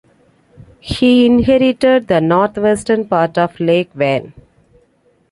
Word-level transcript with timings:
He 0.79 1.27
inherited 1.27 2.07
the 2.07 2.19
north-western 2.19 3.07
part 3.07 3.37
of 3.37 3.59
Lake 3.59 3.91
Van. 3.93 4.33